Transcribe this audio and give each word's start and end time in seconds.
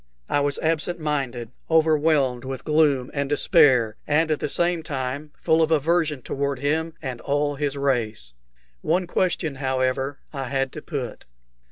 I 0.27 0.39
was 0.39 0.57
absent 0.63 0.99
minded, 0.99 1.51
overwhelmed 1.69 2.43
with 2.43 2.63
gloom 2.65 3.11
and 3.13 3.29
despair, 3.29 3.97
and 4.07 4.31
at 4.31 4.39
the 4.39 4.49
same 4.49 4.81
time 4.81 5.31
full 5.39 5.61
of 5.61 5.69
aversion 5.69 6.23
toward 6.23 6.57
him 6.57 6.95
and 7.03 7.21
all 7.21 7.53
his 7.53 7.77
race. 7.77 8.33
One 8.81 9.05
question, 9.05 9.57
however, 9.57 10.17
I 10.33 10.45
had 10.45 10.71
to 10.71 10.81
put. 10.81 11.25